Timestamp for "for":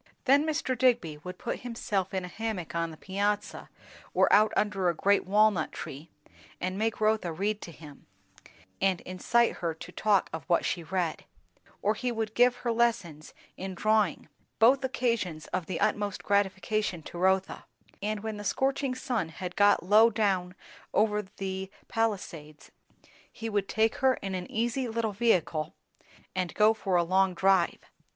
26.73-26.95